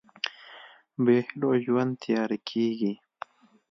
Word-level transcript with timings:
بېهيلو 1.03 1.49
ژوند 1.65 1.91
تیاره 2.03 2.37
کېږي. 2.49 2.93